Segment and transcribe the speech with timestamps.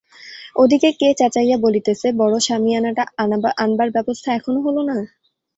[0.55, 3.03] ওদিকে কে চেঁচাইয়া বলিতেছে-বড় সামিয়ানাটা
[3.63, 4.97] আনবার ব্যবস্থা এখনও হল না?